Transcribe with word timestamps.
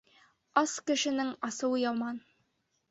Ас 0.61 0.73
кешенең 0.87 1.31
асыуы 1.51 1.87
яман. 1.87 2.21